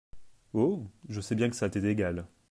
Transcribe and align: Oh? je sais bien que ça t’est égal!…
Oh? 0.53 0.87
je 1.09 1.21
sais 1.21 1.35
bien 1.35 1.47
que 1.47 1.55
ça 1.55 1.69
t’est 1.69 1.83
égal!… 1.83 2.25